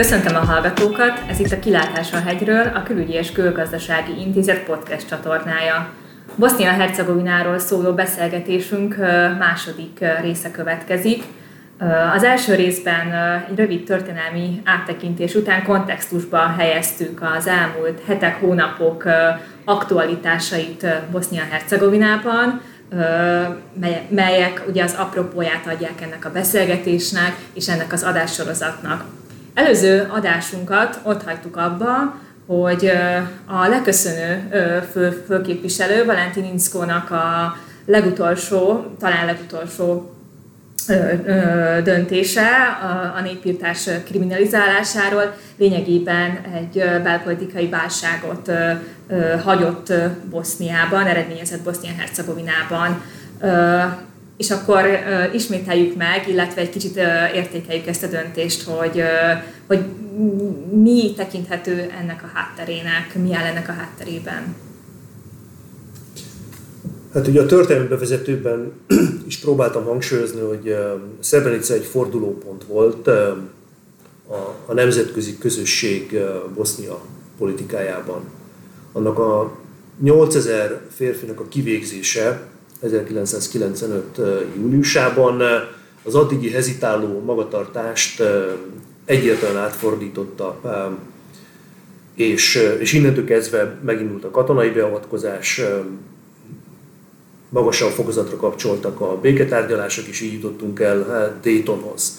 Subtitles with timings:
[0.00, 5.08] Köszöntöm a hallgatókat, ez itt a Kilátás a hegyről, a Külügyi és Külgazdasági Intézet podcast
[5.08, 5.88] csatornája.
[6.36, 8.96] Bosznia-Hercegovináról szóló beszélgetésünk
[9.38, 11.22] második része következik.
[12.14, 13.12] Az első részben
[13.48, 19.04] egy rövid történelmi áttekintés után kontextusba helyeztük az elmúlt hetek, hónapok
[19.64, 22.60] aktualitásait Bosznia-Hercegovinában,
[24.08, 29.04] melyek ugye az apropóját adják ennek a beszélgetésnek és ennek az adássorozatnak.
[29.54, 32.92] Előző adásunkat ott hagytuk abba, hogy
[33.46, 34.48] a leköszönő
[34.92, 40.14] fő, főképviselő Valentin Inszkónak a legutolsó, talán legutolsó
[41.84, 42.48] döntése
[43.16, 48.50] a népírtás kriminalizálásáról lényegében egy belpolitikai válságot
[49.44, 49.92] hagyott
[50.30, 53.02] Boszniában, eredményezett Bosznia-Hercegovinában.
[54.40, 54.84] És akkor
[55.32, 56.96] ismételjük meg, illetve egy kicsit
[57.34, 59.02] értékeljük ezt a döntést, hogy,
[59.66, 59.84] hogy
[60.82, 64.54] mi tekinthető ennek a hátterének, mi áll ennek a hátterében.
[67.12, 68.72] Hát ugye a történelmi bevezetőben
[69.26, 70.76] is próbáltam hangsúlyozni, hogy
[71.22, 76.20] Srebrenica egy fordulópont volt a, a nemzetközi közösség
[76.54, 77.00] Bosznia
[77.38, 78.20] politikájában.
[78.92, 79.58] Annak a
[80.02, 82.48] 8000 férfinak a kivégzése
[82.80, 84.20] 1995.
[84.56, 85.42] júliusában
[86.02, 88.22] az addigi hezitáló magatartást
[89.04, 90.60] egyértelműen átfordította,
[92.14, 95.60] és, és innentől kezdve megindult a katonai beavatkozás,
[97.48, 102.18] magasabb fokozatra kapcsoltak a béketárgyalások, és így jutottunk el hát, Daytonhoz.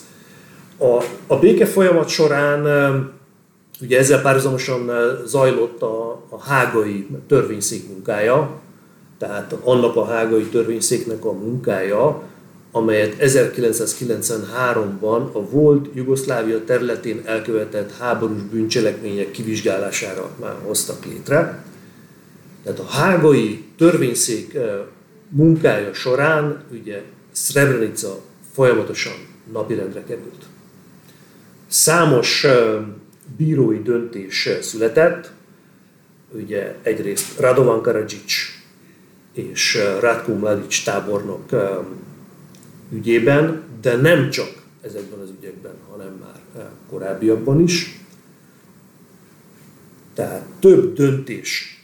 [0.77, 2.63] A, a béke folyamat során
[3.81, 4.91] ugye ezzel párhuzamosan
[5.25, 8.60] zajlott a, a hágai törvényszék munkája,
[9.21, 12.23] tehát annak a hágai törvényszéknek a munkája,
[12.71, 21.63] amelyet 1993-ban a volt Jugoszlávia területén elkövetett háborús bűncselekmények kivizsgálására már hoztak létre.
[22.63, 24.57] Tehát a hágai törvényszék
[25.29, 28.21] munkája során ugye Srebrenica
[28.53, 29.13] folyamatosan
[29.51, 30.45] napirendre került.
[31.67, 32.45] Számos
[33.37, 35.31] bírói döntés született,
[36.31, 38.50] ugye egyrészt Radovan Karadzsics
[39.33, 41.49] és Ratko Mladic tábornok
[42.91, 47.99] ügyében, de nem csak ezekben az ügyekben, hanem már korábbiakban is.
[50.13, 51.79] Tehát több döntés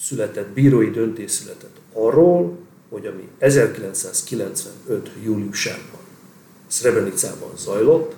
[0.00, 2.58] született, bírói döntés született arról,
[2.88, 5.10] hogy ami 1995.
[5.24, 6.00] júliusában
[6.66, 8.14] Srebrenicában zajlott,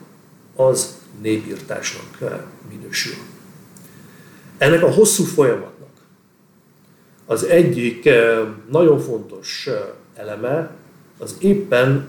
[0.57, 2.19] az népírtásnak
[2.69, 3.15] minősül.
[4.59, 5.76] Ennek a hosszú folyamatnak
[7.27, 8.39] az egyik eh,
[8.71, 9.79] nagyon fontos eh,
[10.15, 10.71] eleme
[11.19, 12.09] az éppen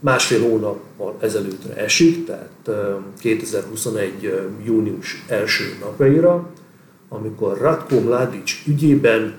[0.00, 2.70] másfél hónappal ezelőttre esik, tehát
[3.18, 4.24] 2021.
[4.24, 4.32] Eh,
[4.64, 6.50] június első napjaira,
[7.08, 9.34] amikor Ratko Mladic ügyében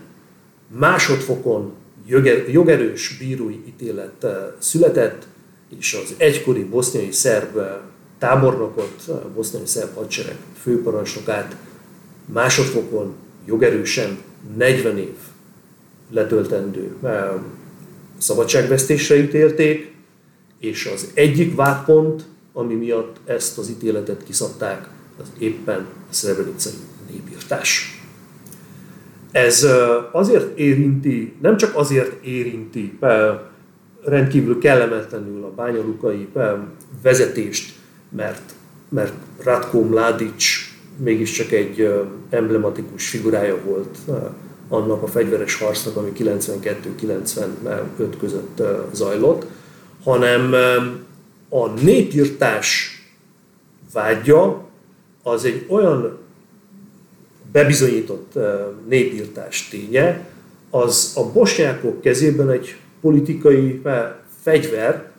[0.67, 1.73] másodfokon
[2.51, 4.25] jogerős bírói ítélet
[4.59, 5.27] született,
[5.77, 7.59] és az egykori boszniai szerb
[8.19, 11.55] tábornokot, boszniai szerb hadsereg főparancsnokát
[12.25, 13.15] másodfokon
[13.45, 14.17] jogerősen
[14.57, 15.15] 40 év
[16.11, 17.31] letöltendő eh,
[18.17, 19.91] szabadságvesztésre ítélték,
[20.59, 22.23] és az egyik vádpont,
[22.53, 24.89] ami miatt ezt az ítéletet kiszabták,
[25.21, 26.73] az éppen a szrebrenicai
[27.11, 28.01] népírtás.
[29.31, 29.67] Ez
[30.11, 32.99] azért érinti, nem csak azért érinti
[34.03, 36.27] rendkívül kellemetlenül a bányalukai
[37.01, 37.75] vezetést,
[38.09, 38.53] mert,
[38.89, 39.13] mert
[39.43, 40.68] Ratko Mladic
[40.99, 41.93] mégiscsak egy
[42.29, 43.97] emblematikus figurája volt
[44.69, 47.49] annak a fegyveres harcnak, ami 92-95
[48.19, 48.61] között
[48.93, 49.45] zajlott,
[50.03, 50.53] hanem
[51.49, 52.97] a népírtás
[53.93, 54.67] vágya
[55.23, 56.17] az egy olyan
[57.51, 58.39] bebizonyított
[58.87, 60.27] népírtás ténye,
[60.69, 63.81] az a bosnyákok kezében egy politikai
[64.41, 65.11] fegyver,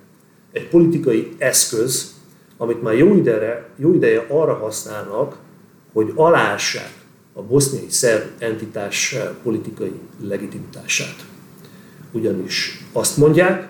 [0.52, 2.14] egy politikai eszköz,
[2.56, 5.36] amit már jó, ideje, jó ideje arra használnak,
[5.92, 6.92] hogy alássák
[7.32, 11.26] a boszniai szerb entitás politikai legitimitását.
[12.12, 13.68] Ugyanis azt mondják,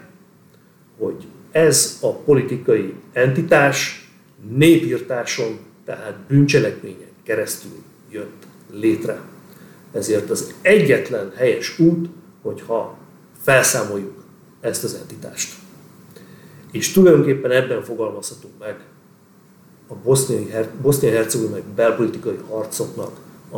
[0.99, 4.09] hogy ez a politikai entitás
[4.49, 9.21] népírtáson, tehát bűncselekményen keresztül jött létre.
[9.93, 12.09] Ezért az egyetlen helyes út,
[12.43, 12.99] hogyha
[13.43, 14.25] felszámoljuk
[14.61, 15.55] ezt az entitást.
[16.73, 18.81] És tulajdonképpen ebben fogalmazhatunk meg
[19.91, 19.95] a
[20.83, 23.11] boszniai-hercegovinai belpolitikai harcoknak
[23.51, 23.57] a,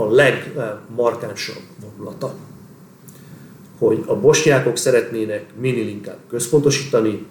[0.00, 2.34] a legmarkánsabb vonulata.
[3.78, 7.26] Hogy a bosnyákok szeretnének minél inkább központosítani,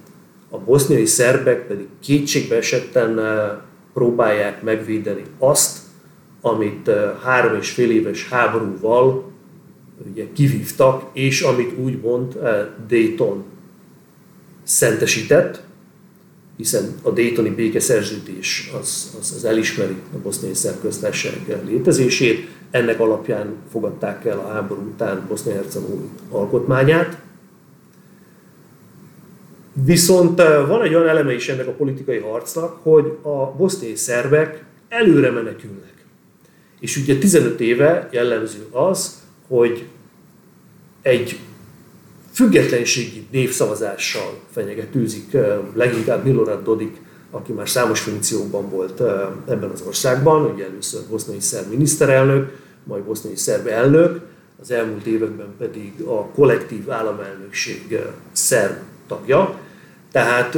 [0.49, 3.19] a boszniai szerbek pedig kétségbe esetten
[3.93, 5.77] próbálják megvédeni azt,
[6.41, 6.91] amit
[7.23, 9.31] három és fél éves háborúval
[10.11, 12.39] ugye kivívtak, és amit úgymond
[12.87, 13.43] Dayton
[14.63, 15.63] szentesített,
[16.61, 24.25] hiszen a Daytoni békeszerződés az, az, az elismeri a boszniai szerköztársaság létezését, ennek alapján fogadták
[24.25, 27.17] el a háború után Bosznia-Hercegovina alkotmányát.
[29.85, 35.31] Viszont van egy olyan eleme is ennek a politikai harcnak, hogy a boszniai szerbek előre
[35.31, 36.05] menekülnek.
[36.79, 39.85] És ugye 15 éve jellemző az, hogy
[41.01, 41.39] egy
[42.41, 45.37] függetlenségi névszavazással fenyegetőzik
[45.73, 46.97] leginkább Milorad Dodik,
[47.31, 48.99] aki már számos funkcióban volt
[49.47, 54.21] ebben az országban, ugye először boszniai szerb miniszterelnök, majd boszniai szerb elnök,
[54.61, 57.99] az elmúlt években pedig a kollektív államelnökség
[58.31, 58.77] szerb
[59.07, 59.59] tagja.
[60.11, 60.55] Tehát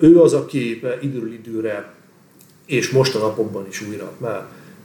[0.00, 1.92] ő az, aki időről időre
[2.66, 4.12] és most a napokban is újra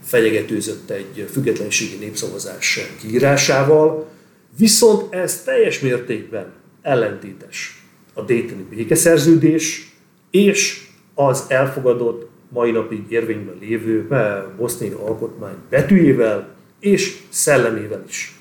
[0.04, 4.10] fenyegetőzött egy függetlenségi népszavazás kiírásával,
[4.58, 6.52] viszont ez teljes mértékben
[6.82, 9.92] ellentétes a Daytoni békeszerződés
[10.30, 14.08] és az elfogadott mai napig érvényben lévő
[14.56, 18.40] boszniai alkotmány betűjével és szellemével is.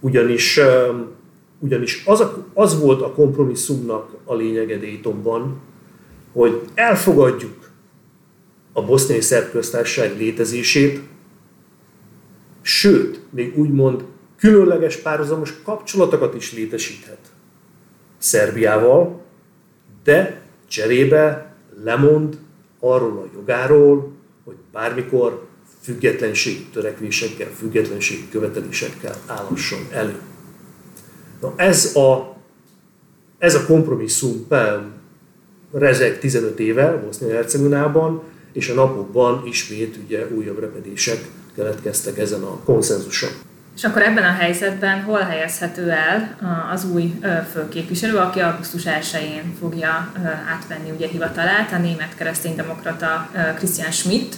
[0.00, 0.60] Ugyanis,
[1.58, 5.60] ugyanis az, a, az volt a kompromisszumnak a lényege Daytonban,
[6.32, 7.70] hogy elfogadjuk
[8.72, 11.00] a boszniai szerb köztársaság létezését,
[12.62, 14.04] sőt, még úgymond
[14.40, 17.18] különleges párhuzamos kapcsolatokat is létesíthet
[18.18, 19.20] Szerbiával,
[20.04, 22.38] de cserébe lemond
[22.80, 24.12] arról a jogáról,
[24.44, 25.46] hogy bármikor
[25.82, 30.20] függetlenségi törekvésekkel, függetlenségi követelésekkel állhasson elő.
[31.40, 32.36] Na ez a,
[33.38, 34.46] ez a kompromisszum
[35.72, 38.22] rezeg 15 éve Bosznia-Hercegovinában,
[38.52, 43.30] és a napokban ismét ugye újabb repedések keletkeztek ezen a konszenzuson.
[43.76, 46.36] És akkor ebben a helyzetben hol helyezhető el
[46.72, 47.14] az új
[47.52, 50.12] főképviselő, aki augusztus 1-én fogja
[50.54, 54.36] átvenni ugye hivatalát, a német kereszténydemokrata Christian Schmidt.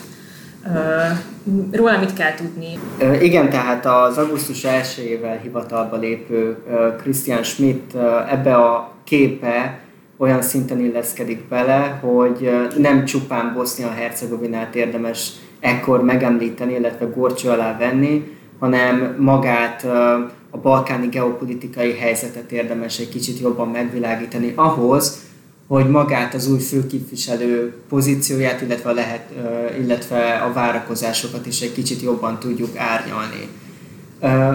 [1.72, 2.78] Róla mit kell tudni?
[3.20, 6.56] Igen, tehát az augusztus 1-ével hivatalba lépő
[7.00, 7.94] Christian Schmidt
[8.30, 9.78] ebbe a képe
[10.16, 18.40] olyan szinten illeszkedik bele, hogy nem csupán Bosznia-Hercegovinát érdemes ekkor megemlíteni, illetve gorcső alá venni,
[18.62, 19.84] hanem magát
[20.50, 25.22] a balkáni geopolitikai helyzetet érdemes egy kicsit jobban megvilágítani ahhoz,
[25.66, 29.30] hogy magát az új főképviselő pozícióját, illetve a, lehet,
[29.80, 33.48] illetve a várakozásokat is egy kicsit jobban tudjuk árnyalni.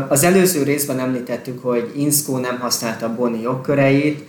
[0.09, 4.23] Az előző részben említettük, hogy Inszkó nem használta a Boni jogköreit,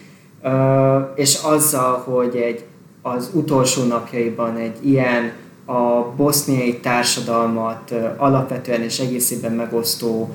[1.15, 2.65] és azzal, hogy egy,
[3.03, 5.33] az utolsó napjaiban egy ilyen
[5.69, 10.35] a boszniai társadalmat alapvetően és egészében megosztó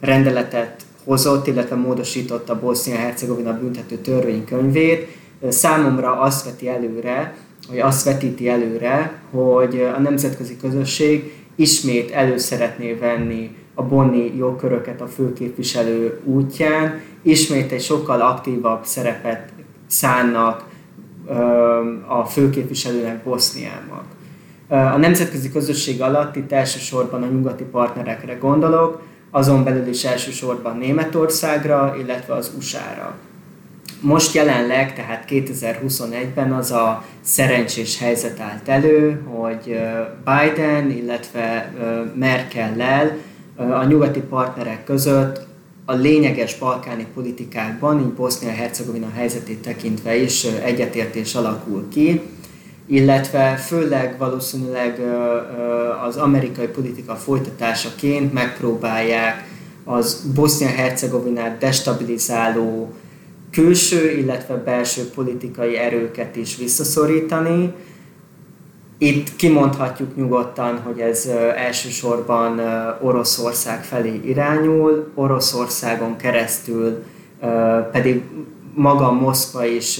[0.00, 5.08] rendeletet hozott, illetve módosította Bosznia-Hercegovina büntető törvénykönyvét,
[5.48, 7.34] számomra azt veti előre,
[7.68, 15.00] vagy azt vetíti előre, hogy a nemzetközi közösség ismét elő szeretné venni a bonni jogköröket
[15.00, 19.52] a főképviselő útján, ismét egy sokkal aktívabb szerepet
[19.86, 20.69] szánnak
[22.06, 24.02] a főképviselőnek Boszniában.
[24.68, 31.96] A nemzetközi közösség alatt itt elsősorban a nyugati partnerekre gondolok, azon belül is elsősorban Németországra,
[32.00, 33.14] illetve az USA-ra.
[34.00, 39.78] Most jelenleg, tehát 2021-ben az a szerencsés helyzet állt elő, hogy
[40.24, 41.72] Biden, illetve
[42.14, 43.16] Merkellel
[43.56, 45.48] a nyugati partnerek között
[45.90, 52.20] a lényeges balkáni politikákban, így Bosznia-Hercegovina helyzetét tekintve is egyetértés alakul ki,
[52.86, 55.00] illetve főleg valószínűleg
[56.06, 59.48] az amerikai politika folytatásaként megpróbálják
[59.84, 62.92] az Bosznia-Hercegovinát destabilizáló
[63.50, 67.72] külső, illetve belső politikai erőket is visszaszorítani,
[69.02, 72.60] itt kimondhatjuk nyugodtan, hogy ez elsősorban
[73.00, 77.04] Oroszország felé irányul, Oroszországon keresztül
[77.92, 78.22] pedig
[78.74, 79.98] maga Moszkva is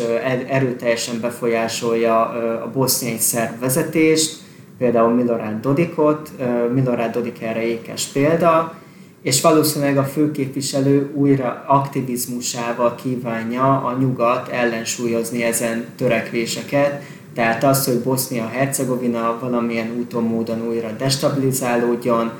[0.48, 2.20] erőteljesen befolyásolja
[2.64, 4.38] a boszniai szerb vezetést,
[4.78, 6.30] például Milorad Dodikot,
[6.72, 8.74] Milorad Dodik erre ékes példa,
[9.22, 17.02] és valószínűleg a főképviselő újra aktivizmusával kívánja a nyugat ellensúlyozni ezen törekvéseket,
[17.34, 22.30] tehát az, hogy Bosznia-Hercegovina valamilyen úton, módon újra destabilizálódjon,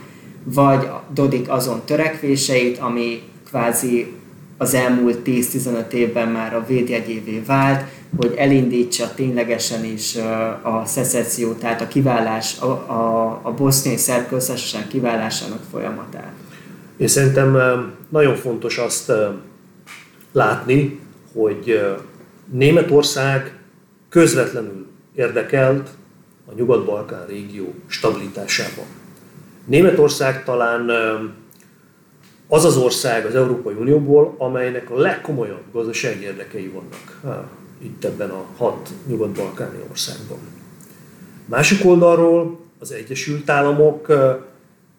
[0.44, 4.12] vagy Dodik azon törekvéseit, ami kvázi
[4.58, 7.84] az elmúlt 10-15 évben már a védjegyévé vált,
[8.16, 10.16] hogy elindítsa ténylegesen is
[10.62, 16.32] a szecesszió, tehát a kiválás, a, a, a boszniai szerb köztársaság kiválásának folyamatát.
[16.96, 17.56] Én szerintem
[18.08, 19.12] nagyon fontos azt
[20.32, 20.98] látni,
[21.34, 21.80] hogy
[22.52, 23.59] Németország
[24.10, 25.88] közvetlenül érdekelt
[26.46, 28.84] a Nyugat-Balkán régió stabilitásában.
[29.64, 30.90] Németország talán
[32.48, 37.20] az az ország az Európai Unióból, amelynek a legkomolyabb gazdasági érdekei vannak
[37.82, 40.38] itt ebben a hat nyugat-balkáni országban.
[41.44, 44.12] Másik oldalról az Egyesült Államok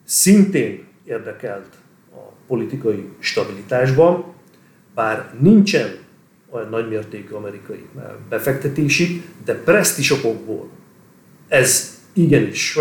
[0.03, 1.67] szintén érdekelt
[2.13, 4.23] a politikai stabilitásban,
[4.95, 5.97] bár nincsen
[6.51, 7.85] olyan nagymértékű amerikai
[8.29, 10.69] befektetési, de presztisokokból
[11.47, 12.77] ez igenis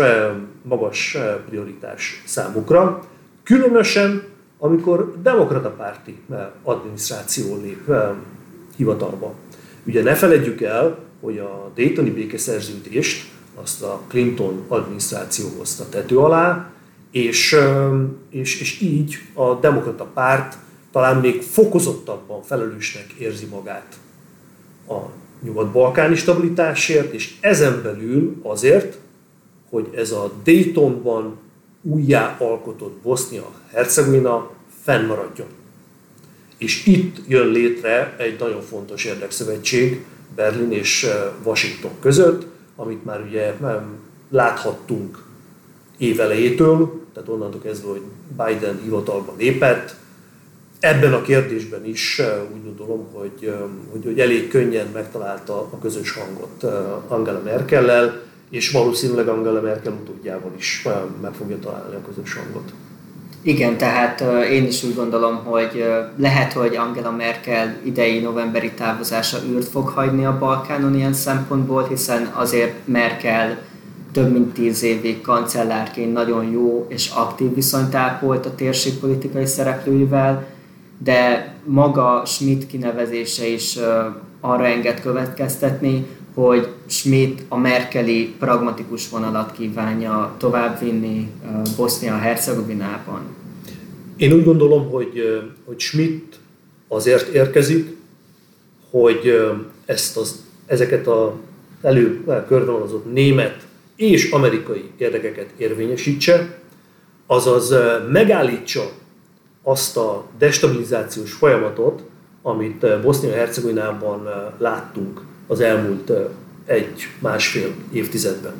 [0.63, 1.17] magas
[1.49, 3.03] prioritás számukra,
[3.43, 4.23] különösen
[4.57, 6.17] amikor demokrata párti
[6.63, 7.91] adminisztráció lép
[8.75, 9.33] hivatalba.
[9.85, 16.71] Ugye ne feledjük el, hogy a Daytoni békeszerződést azt a Clinton adminisztráció hozta tető alá,
[17.11, 17.55] és,
[18.29, 20.57] és, és így a demokrata párt
[20.91, 23.99] talán még fokozottabban felelősnek érzi magát
[24.87, 24.95] a
[25.43, 28.97] nyugat-balkáni stabilitásért, és ezen belül azért,
[29.69, 31.37] hogy ez a Daytonban
[31.81, 34.49] újjá alkotott Bosznia-Hercegovina
[34.83, 35.47] fennmaradjon.
[36.57, 40.05] És itt jön létre egy nagyon fontos érdekszövetség
[40.35, 42.45] Berlin és eh, Washington között,
[42.75, 43.53] amit már ugye
[44.29, 45.23] láthattunk
[45.97, 48.01] évelejétől, tehát onnantól kezdve, hogy
[48.37, 49.95] Biden hivatalba lépett,
[50.81, 53.53] ebben a kérdésben is eh, úgy gondolom, hogy, eh,
[53.91, 56.63] hogy, hogy elég könnyen megtalálta a közös hangot
[57.07, 60.87] Angela Merkellel, és valószínűleg Angela Merkel utódjával is
[61.21, 62.73] meg fogja találni a közös hangot.
[63.43, 65.85] Igen, tehát én is úgy gondolom, hogy
[66.17, 72.31] lehet, hogy Angela Merkel idei novemberi távozása űrt fog hagyni a Balkánon ilyen szempontból, hiszen
[72.33, 73.57] azért Merkel
[74.11, 80.47] több mint tíz évig kancellárként nagyon jó és aktív viszonyt ápolt a térség politikai szereplőivel,
[81.03, 83.77] de maga Schmidt kinevezése is
[84.39, 91.29] arra enged következtetni, hogy Schmidt a merkeli pragmatikus vonalat kívánja továbbvinni
[91.77, 93.21] Bosznia-Hercegovinában.
[94.17, 96.35] Én úgy gondolom, hogy, hogy Schmidt
[96.87, 97.97] azért érkezik,
[98.89, 99.41] hogy
[99.85, 101.39] ezt az, ezeket a
[101.81, 106.59] elő körvonalazott német és amerikai érdekeket érvényesítse,
[107.27, 107.73] azaz
[108.11, 108.91] megállítsa
[109.63, 112.03] azt a destabilizációs folyamatot,
[112.41, 114.27] amit Bosznia-Hercegovinában
[114.57, 116.11] láttunk az elmúlt
[116.65, 118.53] egy-másfél évtizedben.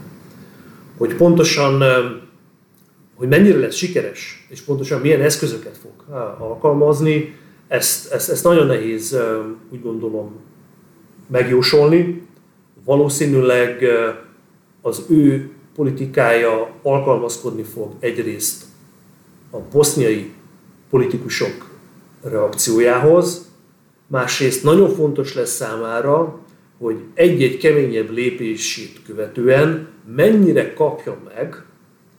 [0.97, 1.83] Hogy pontosan,
[3.15, 7.35] hogy mennyire lesz sikeres, és pontosan milyen eszközöket fog alkalmazni,
[7.67, 9.17] ezt, ezt, ezt nagyon nehéz,
[9.71, 10.31] úgy gondolom,
[11.27, 12.27] megjósolni.
[12.85, 13.83] Valószínűleg
[14.81, 18.63] az ő politikája alkalmazkodni fog egyrészt
[19.51, 20.31] a boszniai
[20.91, 21.69] politikusok
[22.23, 23.49] reakciójához,
[24.07, 26.39] másrészt nagyon fontos lesz számára,
[26.77, 31.65] hogy egy-egy keményebb lépését követően mennyire kapja meg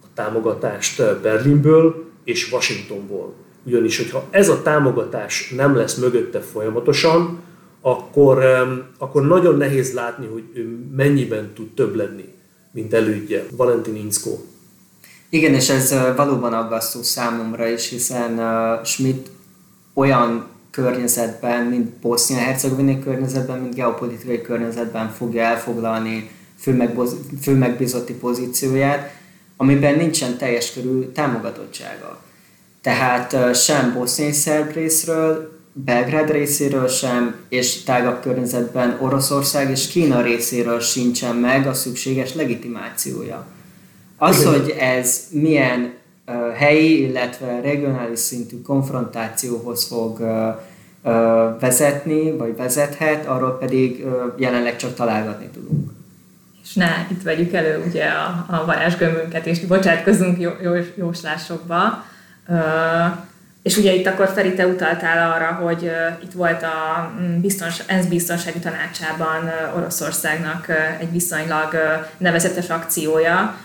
[0.02, 3.34] a támogatást Berlinből és Washingtonból.
[3.66, 7.40] Ugyanis, hogyha ez a támogatás nem lesz mögötte folyamatosan,
[7.80, 8.44] akkor,
[8.98, 12.34] akkor nagyon nehéz látni, hogy ő mennyiben tud több lenni,
[12.72, 14.38] mint elődje, Valentin Inszko.
[15.34, 18.40] Igen, és ez valóban aggasztó számomra is, hiszen
[18.84, 19.30] Schmidt
[19.94, 26.30] olyan környezetben, mint Bosznia-Hercegovinai környezetben, mint geopolitikai környezetben fogja elfoglalni
[27.40, 29.10] főmegbízotti pozícióját,
[29.56, 32.22] amiben nincsen teljes körű támogatottsága.
[32.80, 40.80] Tehát sem boszniai szerb részről, Belgrád részéről sem, és tágabb környezetben Oroszország és Kína részéről
[40.80, 43.46] sincsen meg a szükséges legitimációja.
[44.24, 44.52] Az, Igen.
[44.52, 45.92] hogy ez milyen
[46.54, 50.18] helyi, illetve regionális szintű konfrontációhoz fog
[51.60, 55.90] vezetni, vagy vezethet, arról pedig jelenleg csak találgatni tudunk.
[56.62, 62.04] És ne itt vegyük elő ugye a, a varázsgömbünket, és bocsátkozunk jó, jó, jóslásokba.
[63.62, 65.90] És ugye itt akkor Feri, te utaltál arra, hogy
[66.22, 70.66] itt volt a mm, biztons, ENSZ biztonsági tanácsában Oroszországnak
[71.00, 71.74] egy viszonylag
[72.18, 73.56] nevezetes akciója,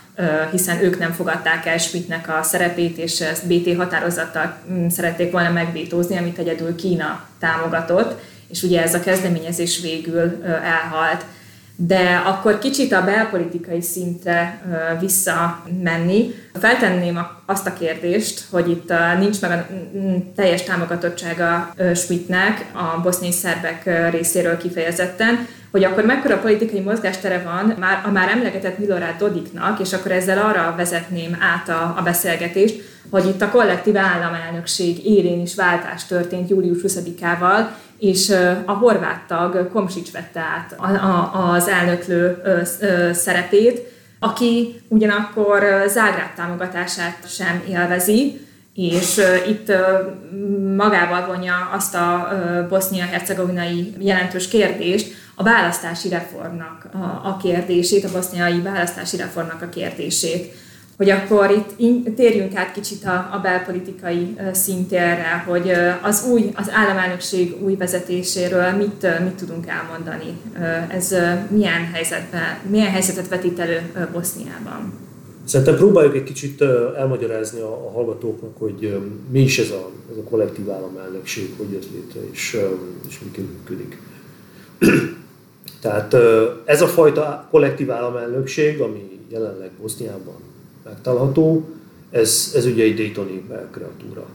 [0.52, 5.52] hiszen ők nem fogadták el Schmidtnek a szerepét, és ezt BT határozattal mm, szerették volna
[5.52, 8.20] megvétózni, amit egyedül Kína támogatott,
[8.50, 11.26] és ugye ez a kezdeményezés végül elhalt.
[11.80, 14.62] De akkor kicsit a belpolitikai szintre
[15.00, 19.68] visszamenni, feltenném azt a kérdést, hogy itt nincs meg a
[20.36, 25.48] teljes támogatottsága Schmidtnek a boszniai szerbek részéről kifejezetten,
[25.78, 30.38] hogy akkor mekkora politikai mozgástere van már a már emlegetett Milorad Dodiknak, és akkor ezzel
[30.38, 36.50] arra vezetném át a, a beszélgetést, hogy itt a kollektív államelnökség érén is váltás történt
[36.50, 37.68] július 20-ával,
[38.00, 38.34] és
[38.66, 40.76] a horvát tag Komsics vette át
[41.34, 42.42] az elnöklő
[43.14, 43.82] szerepét,
[44.20, 49.72] aki ugyanakkor Zágráb támogatását sem élvezi, és itt
[50.76, 52.30] magával vonja azt a
[52.70, 56.88] bosznia-hercegovinai jelentős kérdést, a választási reformnak
[57.24, 60.54] a kérdését, a boszniai választási reformnak a kérdését
[60.98, 67.56] hogy akkor itt térjünk át kicsit a, a belpolitikai szintérre, hogy az új, az államelnökség
[67.64, 70.38] új vezetéséről mit, mit tudunk elmondani.
[70.90, 71.16] Ez
[71.50, 74.94] milyen, helyzetben, milyen helyzetet vetít elő Boszniában?
[75.46, 76.62] Szerintem próbáljuk egy kicsit
[76.98, 79.02] elmagyarázni a, a hallgatóknak, hogy
[79.32, 82.58] mi is ez a, ez a kollektív államelnökség, hogy jött létre, és,
[83.08, 83.98] és miként működik.
[85.88, 86.16] Tehát
[86.66, 90.36] ez a fajta kollektív államelnökség, ami jelenleg Boszniában
[90.84, 91.70] megtalálható,
[92.12, 94.26] ez, ez ugye egy Daytoni kreatúra.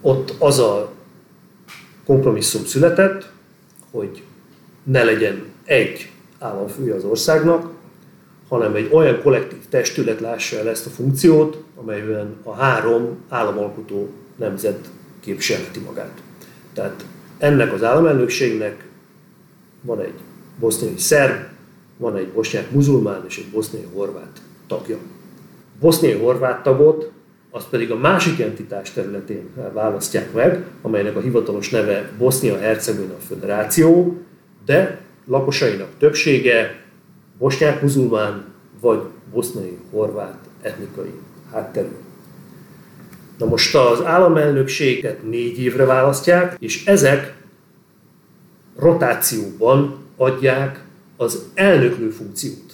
[0.00, 0.90] Ott az a
[2.04, 3.30] kompromisszum született,
[3.90, 4.22] hogy
[4.82, 7.70] ne legyen egy államfője az országnak,
[8.48, 14.90] hanem egy olyan kollektív testület lássa el ezt a funkciót, amelyben a három államalkotó nemzet
[15.20, 16.22] képviselheti magát.
[16.72, 17.04] Tehát
[17.38, 18.88] ennek az államelnökségnek
[19.80, 20.14] van egy
[20.58, 21.34] boszniai szerb,
[21.96, 24.96] van egy bosnyák muzulmán és egy boszniai horvát tagja.
[25.80, 27.12] Boszniai horvát tagot
[27.50, 34.18] azt pedig a másik entitás területén választják meg, amelynek a hivatalos neve Bosznia-Hercegovina Föderáció,
[34.64, 36.82] de lakosainak többsége
[37.38, 38.44] bosnyák muzulmán
[38.80, 39.00] vagy
[39.32, 41.12] boszniai horvát etnikai
[41.52, 41.96] hátterű.
[43.38, 47.39] Na most az államelnökséget négy évre választják, és ezek
[48.76, 50.84] rotációban adják
[51.16, 52.72] az elnöklő funkciót.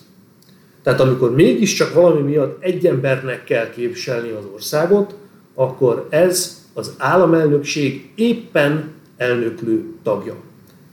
[0.82, 5.14] Tehát amikor mégiscsak valami miatt egy embernek kell képviselni az országot,
[5.54, 10.34] akkor ez az államelnökség éppen elnöklő tagja.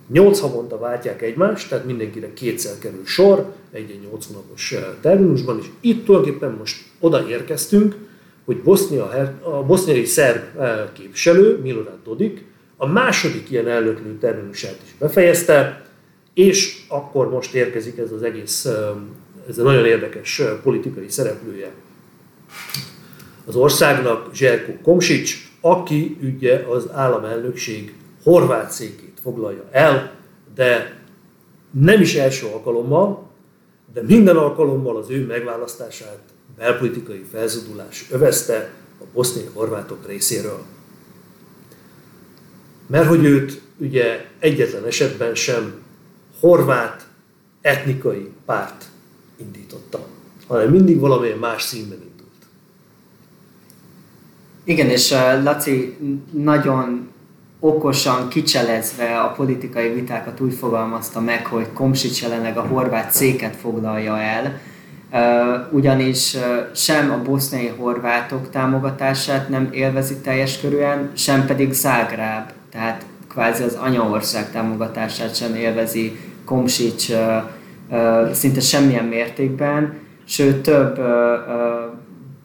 [0.08, 5.66] Nyolc havonta váltják egymást, tehát mindenkire kétszer kerül sor, egy-egy nyolc hónapos eh, terminusban, és
[5.80, 7.96] itt tulajdonképpen most oda érkeztünk,
[8.46, 9.10] hogy Bosznia,
[9.42, 12.46] a boszniai szerb eh, képviselő, Milorad Dodik,
[12.84, 15.86] a második ilyen elnöklő terminusát is befejezte,
[16.34, 18.66] és akkor most érkezik ez az egész,
[19.50, 21.72] ez a nagyon érdekes politikai szereplője
[23.46, 27.94] az országnak, Zserko Komsics, aki ugye az államelnökség
[28.24, 30.16] horvát székét foglalja el,
[30.56, 31.02] de
[31.72, 33.30] nem is első alkalommal,
[33.94, 36.20] de minden alkalommal az ő megválasztását
[36.58, 40.60] belpolitikai felzudulás övezte a boszniai horvátok részéről.
[42.88, 45.74] Mert hogy őt ugye egyetlen esetben sem
[46.40, 47.08] horvát
[47.62, 48.86] etnikai párt
[49.38, 50.08] indította,
[50.48, 52.30] hanem mindig valamilyen más színben indult.
[54.64, 55.98] Igen, és uh, Laci
[56.32, 57.12] nagyon
[57.60, 64.20] okosan kicselezve a politikai vitákat úgy fogalmazta meg, hogy Komsics jelenleg a horvát széket foglalja
[64.20, 64.60] el,
[65.12, 66.42] uh, ugyanis uh,
[66.76, 73.78] sem a boszniai horvátok támogatását nem élvezi teljes körűen, sem pedig Zágráb, tehát kvázi az
[73.82, 77.12] anyaország támogatását sem élvezi Komsics
[78.32, 79.94] szinte semmilyen mértékben,
[80.26, 81.00] sőt több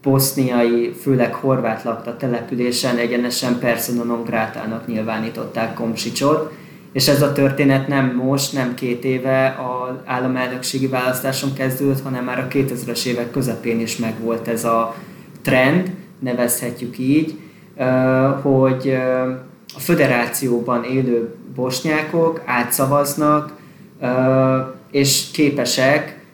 [0.03, 6.53] boszniai, főleg horvát lakta településen egyenesen persona non grátának nyilvánították Komsicsot,
[6.93, 12.39] és ez a történet nem most, nem két éve az államelnökségi választáson kezdődött, hanem már
[12.39, 14.95] a 2000-es évek közepén is megvolt ez a
[15.43, 17.39] trend, nevezhetjük így,
[18.43, 18.99] hogy
[19.79, 23.53] a föderációban élő bosnyákok átszavaznak
[24.91, 26.25] és képesek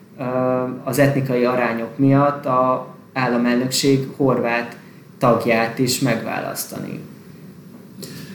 [0.85, 4.77] az etnikai arányok miatt a államelnökség horvát
[5.19, 7.01] tagját is megválasztani.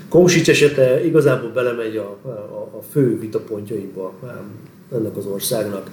[0.09, 4.13] Komsics esete igazából belemegy a, a, a fő vitapontjaiba
[4.95, 5.89] ennek az országnak.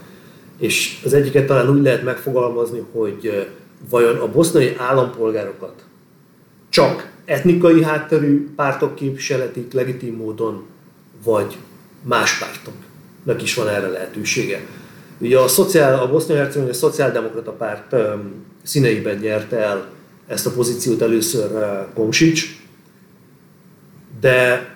[0.59, 3.49] És az egyiket talán úgy lehet megfogalmazni, hogy
[3.91, 5.86] vajon a boszniai állampolgárokat
[6.77, 10.67] csak etnikai hátterű pártok képviseletik legitim módon,
[11.25, 11.57] vagy
[12.03, 12.75] más pártok
[13.23, 14.61] nek is van erre lehetősége.
[15.19, 19.89] Ugye a, szociál, a bosznia-hercegovina szociáldemokrata párt um, színeiben nyerte el
[20.27, 22.45] ezt a pozíciót először uh, Komsics,
[24.21, 24.69] de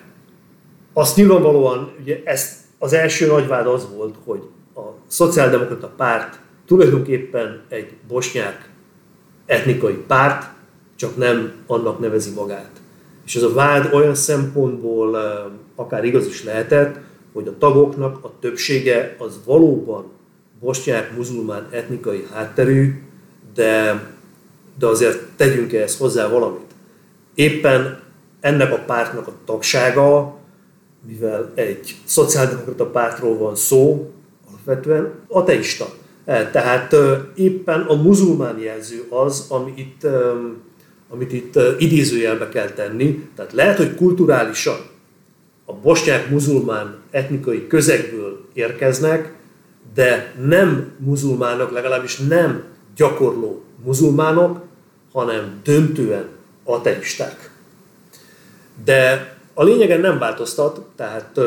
[0.93, 4.41] azt nyilvánvalóan ugye ezt az első nagyvád az volt, hogy
[4.75, 8.69] a szociáldemokrata párt tulajdonképpen egy bosnyák
[9.45, 10.59] etnikai párt,
[11.01, 12.71] csak nem annak nevezi magát.
[13.25, 15.17] És ez a vád olyan szempontból
[15.75, 16.99] akár igaz is lehetett,
[17.33, 20.05] hogy a tagoknak a többsége az valóban
[20.59, 23.01] bosnyák, muzulmán etnikai hátterű,
[23.53, 24.03] de,
[24.79, 26.71] de azért tegyünk ehhez hozzá valamit.
[27.35, 27.99] Éppen
[28.39, 30.37] ennek a pártnak a tagsága,
[31.07, 34.11] mivel egy szociáldemokrata pártról van szó,
[34.47, 35.85] alapvetően ateista.
[36.25, 36.95] E, tehát
[37.35, 40.07] éppen a muzulmán jelző az, ami itt,
[41.11, 43.29] amit itt idézőjelbe kell tenni.
[43.35, 44.77] Tehát lehet, hogy kulturálisan
[45.65, 49.33] a bosnyák muzulmán etnikai közegből érkeznek,
[49.93, 52.63] de nem muzulmánok, legalábbis nem
[52.95, 54.61] gyakorló muzulmánok,
[55.13, 56.27] hanem döntően
[56.63, 57.51] ateisták.
[58.83, 61.39] De a lényegen nem változtat, tehát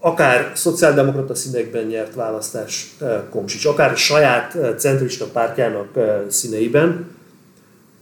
[0.00, 2.96] akár szociáldemokrata színekben nyert választás
[3.30, 5.98] Komsics, akár saját centrista pártjának
[6.28, 7.10] színeiben,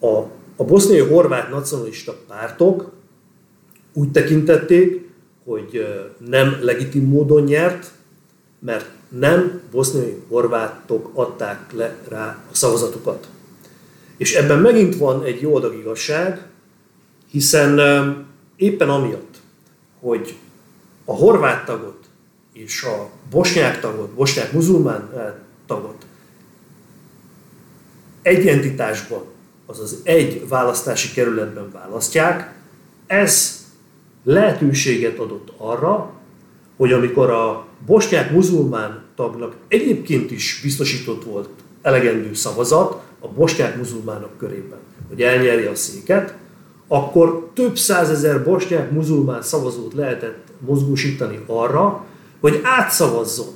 [0.01, 0.23] a,
[0.61, 2.93] a boszniai horvát nacionalista pártok
[3.93, 5.09] úgy tekintették,
[5.45, 5.87] hogy
[6.29, 7.91] nem legitim módon nyert,
[8.59, 13.29] mert nem boszniai horvátok adták le rá a szavazatukat.
[14.17, 16.47] És ebben megint van egy jó adag igazság,
[17.31, 17.81] hiszen
[18.57, 19.41] éppen amiatt,
[20.01, 20.37] hogy
[21.05, 22.05] a horvát tagot
[22.53, 25.11] és a bosnyák tagot, bosnyák muzulmán
[25.67, 26.07] tagot
[28.23, 29.23] egy entitásban,
[29.71, 32.55] azaz egy választási kerületben választják,
[33.07, 33.65] ez
[34.25, 36.13] lehetőséget adott arra,
[36.77, 41.49] hogy amikor a bosnyák muzulmán tagnak egyébként is biztosított volt
[41.83, 44.79] elegendő szavazat a bosnyák muzulmánok körében,
[45.09, 46.35] hogy elnyerje a széket,
[46.89, 52.05] akkor több százezer bosnyák muzulmán szavazót lehetett mozgósítani arra,
[52.41, 53.55] hogy átszavazzon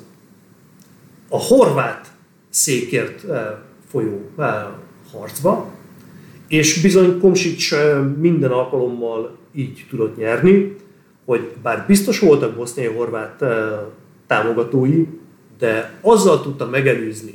[1.29, 2.12] a horvát
[2.50, 3.46] székért eh,
[3.90, 4.64] folyó eh,
[5.12, 5.73] harcba,
[6.54, 7.74] és bizony Komsics
[8.18, 10.76] minden alkalommal így tudott nyerni,
[11.24, 13.44] hogy bár biztos voltak boszniai horvát
[14.26, 15.06] támogatói,
[15.58, 17.34] de azzal tudta megelőzni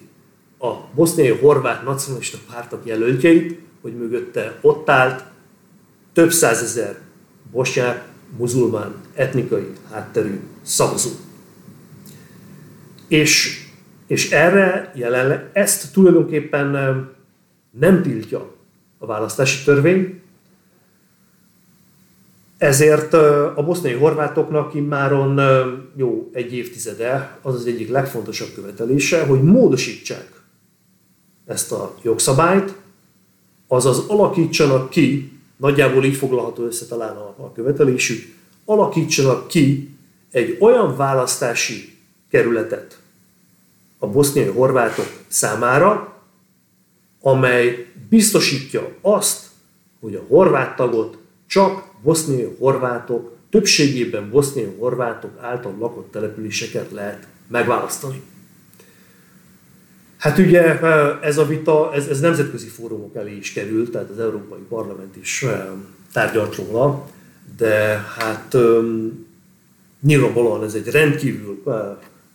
[0.60, 5.24] a boszniai horvát nacionalista pártok jelöltjeit, hogy mögötte ott állt
[6.14, 7.00] több százezer
[7.52, 11.10] bosnyák, muzulmán, etnikai hátterű szavazó.
[13.08, 13.64] És,
[14.08, 16.72] és erre jelenleg ezt tulajdonképpen
[17.80, 18.58] nem tiltja
[19.00, 20.22] a választási törvény,
[22.58, 23.14] ezért
[23.56, 25.40] a boszniai horvátoknak immáron
[25.96, 30.42] jó egy évtizede az az egyik legfontosabb követelése, hogy módosítsák
[31.46, 32.76] ezt a jogszabályt,
[33.68, 38.36] azaz alakítsanak ki, nagyjából így foglalható össze talán a, a követelésük,
[38.66, 39.96] alakítsanak ki
[40.32, 41.98] egy olyan választási
[42.30, 43.00] kerületet
[43.98, 46.19] a boszniai horvátok számára,
[47.22, 49.48] amely biztosítja azt,
[50.00, 58.22] hogy a horvát tagot csak boszniai horvátok, többségében boszniai horvátok által lakott településeket lehet megválasztani.
[60.18, 60.80] Hát ugye
[61.22, 65.46] ez a vita, ez, ez nemzetközi fórumok elé is került, tehát az Európai Parlament is
[66.14, 67.08] tárgyalt róla,
[67.58, 68.58] de hát
[70.02, 71.64] nyilvánvalóan ez egy rendkívül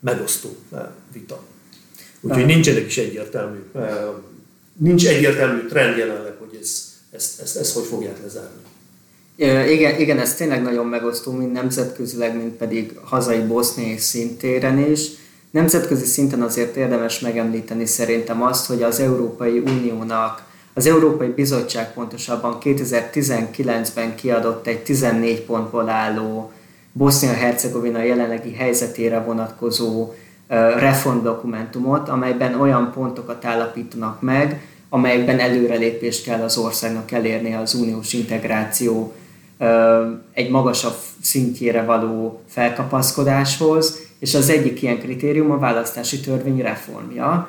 [0.01, 0.57] megosztó
[1.13, 1.43] vita.
[2.21, 3.59] Úgyhogy nincsenek is egyértelmű,
[4.77, 8.63] nincs egyértelmű trend jelenleg, hogy ez, ezt, ezt, ezt hogy fogják lezárni.
[9.73, 15.09] Igen, igen, ez tényleg nagyon megosztó, mind nemzetközileg, mind pedig hazai boszniai szintéren is.
[15.51, 22.59] Nemzetközi szinten azért érdemes megemlíteni szerintem azt, hogy az Európai Uniónak, az Európai Bizottság pontosabban
[22.63, 26.53] 2019-ben kiadott egy 14 pontból álló
[26.93, 30.15] Bosznia-Hercegovina jelenlegi helyzetére vonatkozó
[30.79, 39.13] reformdokumentumot, amelyben olyan pontokat állapítanak meg, amelyekben előrelépést kell az országnak elérni az uniós integráció
[40.33, 47.49] egy magasabb szintjére való felkapaszkodáshoz, és az egyik ilyen kritérium a választási törvény reformja.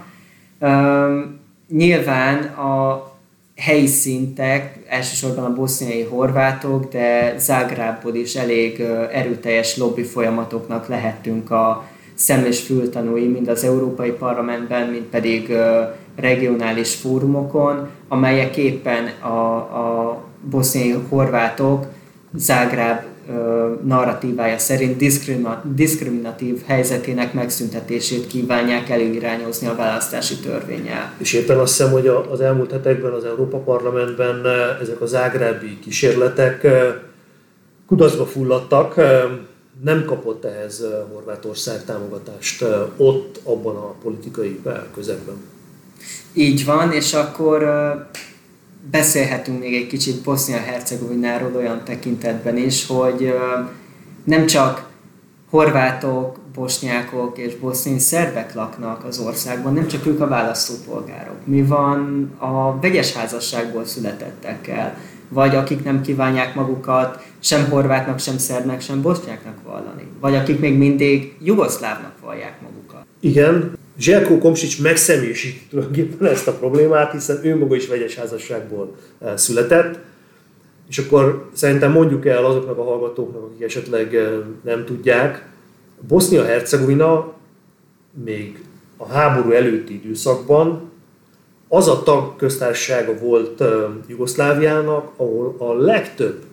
[1.69, 3.03] Nyilván a
[3.55, 8.79] helyi szintek, elsősorban a boszniai horvátok, de Zágrábból is elég
[9.11, 15.55] erőteljes lobby folyamatoknak lehetünk a szem és fültanúi, mind az Európai Parlamentben, mind pedig
[16.15, 20.17] regionális fórumokon, amelyek éppen a, a
[20.49, 21.85] boszniai horvátok
[22.37, 23.03] Zágráb
[23.83, 24.97] narratívája szerint
[25.75, 31.13] diszkriminatív helyzetének megszüntetését kívánják előirányozni a választási törvényel.
[31.17, 34.45] És éppen azt hiszem, hogy az elmúlt hetekben az Európa Parlamentben
[34.81, 36.67] ezek az ágrábi kísérletek
[37.87, 38.95] kudarcba fulladtak,
[39.83, 40.83] nem kapott ehhez
[41.13, 42.65] Horvátország támogatást
[42.97, 44.61] ott, abban a politikai
[44.93, 45.35] közegben.
[46.33, 47.65] Így van, és akkor
[48.91, 53.33] beszélhetünk még egy kicsit Bosznia-Hercegovináról olyan tekintetben is, hogy
[54.23, 54.89] nem csak
[55.49, 61.35] horvátok, bosnyákok és boszniai szerbek laknak az országban, nem csak ők a választópolgárok.
[61.43, 64.97] Mi van a vegyes házasságból születettekkel,
[65.35, 70.77] vagy akik nem kívánják magukat sem horvátnak, sem szerbnek, sem bosnyáknak vallani, vagy akik még
[70.77, 73.05] mindig jugoszlávnak vallják magukat.
[73.19, 79.37] Igen, Zselkó Komsics megszemélyesít tulajdonképpen ezt a problémát, hiszen ő maga is vegyes házasságból eh,
[79.37, 79.99] született,
[80.89, 84.29] és akkor szerintem mondjuk el azoknak a hallgatóknak, akik esetleg eh,
[84.63, 85.49] nem tudják,
[86.07, 87.33] Bosznia-Hercegovina
[88.23, 88.63] még
[88.97, 90.91] a háború előtti időszakban
[91.75, 93.63] az a tagköztársasága volt
[94.07, 96.43] Jugoszláviának, ahol a legtöbb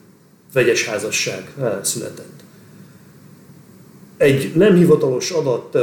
[0.52, 2.40] vegyes házasság született.
[4.16, 5.78] Egy nem hivatalos adat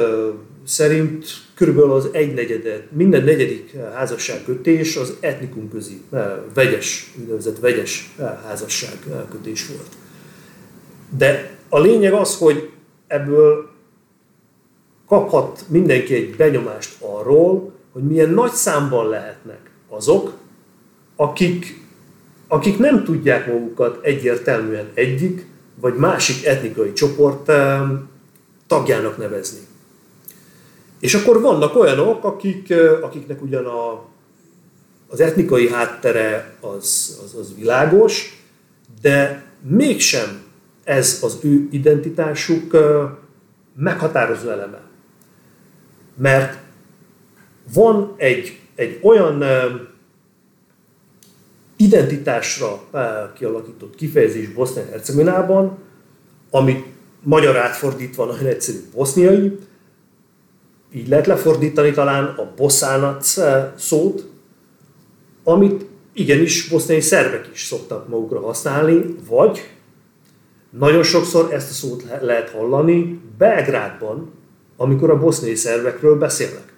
[0.66, 1.26] szerint
[1.56, 6.02] körülbelül az egynegyedet, minden negyedik házasságkötés az etnikum közi
[6.54, 8.16] vegyes, úgynevezett vegyes
[8.48, 9.90] házasságkötés volt.
[11.18, 12.70] De a lényeg az, hogy
[13.08, 13.70] ebből
[15.08, 20.34] kaphat mindenki egy benyomást arról, hogy milyen nagy számban lehetnek azok,
[21.16, 21.82] akik,
[22.48, 27.52] akik nem tudják magukat egyértelműen egyik vagy másik etnikai csoport
[28.68, 29.60] tagjának nevezni.
[31.00, 34.06] És akkor vannak olyanok, akik, akiknek ugyan a,
[35.08, 38.44] az etnikai háttere az, az, az világos,
[39.02, 40.42] de mégsem
[40.84, 42.78] ez az ő identitásuk
[43.76, 44.82] meghatározó eleme.
[46.16, 46.58] Mert
[47.74, 49.44] van egy, egy olyan
[51.76, 52.84] identitásra
[53.38, 55.78] kialakított kifejezés Bosznia-Hercegovinában,
[56.50, 56.86] amit
[57.24, 59.58] magyar átfordítva nagyon egyszerű boszniai,
[60.94, 63.26] így lehet lefordítani talán a bosszánat
[63.76, 64.30] szót,
[65.44, 69.70] amit igenis boszniai szervek is szoktak magukra használni, vagy
[70.70, 74.32] nagyon sokszor ezt a szót lehet hallani Belgrádban,
[74.78, 76.69] amikor a boszniai szervekről beszélnek.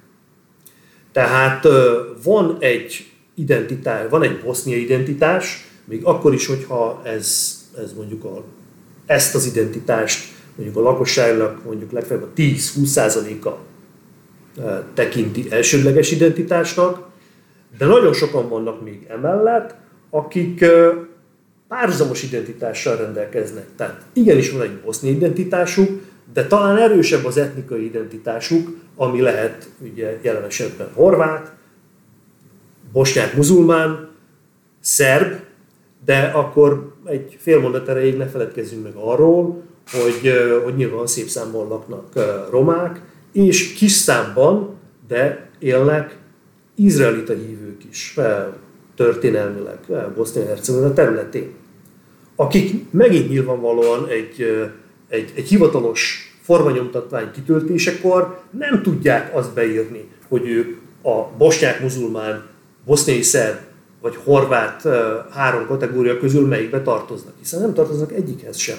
[1.11, 1.67] Tehát
[2.23, 8.43] van egy identitás, van egy bosznia identitás, még akkor is, hogyha ez, ez mondjuk a,
[9.05, 13.49] ezt az identitást mondjuk a lakosságnak mondjuk legfeljebb a 10-20%-a
[14.93, 17.09] tekinti elsődleges identitásnak,
[17.77, 19.75] de nagyon sokan vannak még emellett,
[20.09, 20.65] akik
[21.67, 23.65] párhuzamos identitással rendelkeznek.
[23.75, 26.01] Tehát igenis van egy bosznia identitásuk,
[26.33, 31.53] de talán erősebb az etnikai identitásuk, ami lehet ugye jelen esetben horvát,
[32.91, 34.09] bosnyák muzulmán,
[34.79, 35.39] szerb,
[36.05, 40.31] de akkor egy fél mondat erejéig ne feledkezzünk meg arról, hogy,
[40.63, 42.13] hogy nyilván szép számban laknak
[42.49, 44.75] romák, és kis számban,
[45.07, 46.17] de élnek
[46.75, 48.19] izraelita hívők is
[48.95, 49.77] történelmileg
[50.15, 51.53] Bosznia-Hercegovina területén,
[52.35, 54.45] akik megint nyilvánvalóan egy,
[55.11, 62.45] egy, egy hivatalos formanyomtatvány kitöltésekor nem tudják azt beírni, hogy ők a bosnyák muzulmán,
[62.85, 63.57] boszniai szerb
[64.01, 64.87] vagy horvát
[65.29, 68.77] három kategória közül melyikbe tartoznak, hiszen nem tartoznak egyikhez sem.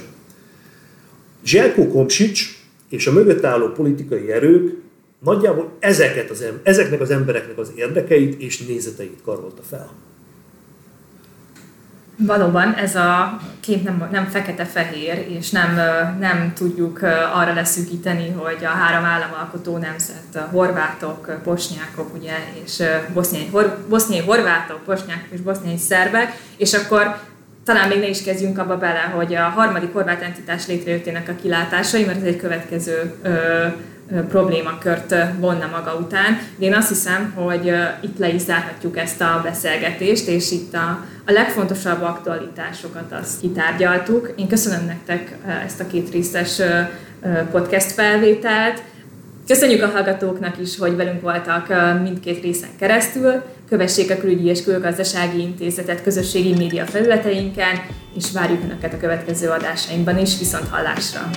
[1.45, 4.77] Zselko Komsics és a mögött álló politikai erők
[5.19, 9.91] nagyjából ezeket az, ezeknek az embereknek az érdekeit és nézeteit karolta fel.
[12.17, 15.81] Valóban ez a kép nem, nem fekete-fehér, és nem,
[16.19, 17.03] nem tudjuk
[17.35, 22.33] arra leszűkíteni, hogy a három államalkotó nemzet, horvátok, bosnyákok, ugye,
[22.65, 27.17] és boszniai, hor, boszniai horvátok, bosnyák és boszniai szerbek, és akkor
[27.65, 32.05] talán még ne is kezdjünk abba bele, hogy a harmadik horvát entitás létrejöttének a kilátásai,
[32.05, 33.67] mert ez egy következő ö,
[34.29, 36.39] problémakört vonna maga után.
[36.57, 41.05] De én azt hiszem, hogy itt le is zárhatjuk ezt a beszélgetést, és itt a,
[41.27, 44.33] a legfontosabb aktualitásokat azt kitárgyaltuk.
[44.37, 46.61] Én köszönöm nektek ezt a két részes
[47.51, 48.83] podcast felvételt.
[49.47, 51.67] Köszönjük a hallgatóknak is, hogy velünk voltak
[52.03, 53.43] mindkét részen keresztül.
[53.69, 57.81] Kövessék a Külügyi és Külgazdasági Intézetet közösségi média felületeinken,
[58.17, 60.39] és várjuk Önöket a következő adásainkban is.
[60.39, 61.31] Viszont hallásra!